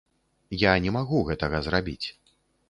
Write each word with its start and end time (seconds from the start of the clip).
Я 0.61 0.71
не 0.85 0.93
магу 0.95 1.19
гэтага 1.29 1.61
зрабіць. 1.69 2.07